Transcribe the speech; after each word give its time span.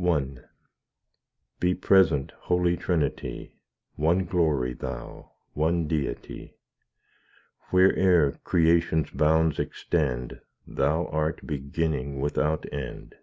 I 0.00 0.36
Be 1.58 1.74
present, 1.74 2.30
Holy 2.42 2.76
Trinity, 2.76 3.56
One 3.96 4.24
glory 4.24 4.72
Thou, 4.72 5.32
one 5.54 5.88
Deity; 5.88 6.54
Where'er 7.72 8.38
creation's 8.44 9.10
bounds 9.10 9.58
extend, 9.58 10.42
Thou 10.64 11.06
art 11.06 11.44
beginning 11.44 12.20
without 12.20 12.72
end. 12.72 13.16